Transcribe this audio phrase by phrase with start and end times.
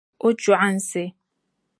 [0.25, 1.03] O chɔɣinsi.